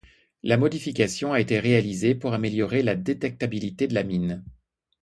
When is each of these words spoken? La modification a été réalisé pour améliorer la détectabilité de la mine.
La 0.41 0.57
modification 0.57 1.31
a 1.31 1.39
été 1.39 1.59
réalisé 1.59 2.15
pour 2.15 2.33
améliorer 2.33 2.81
la 2.81 2.95
détectabilité 2.95 3.87
de 3.87 3.93
la 3.93 4.01
mine. 4.01 4.43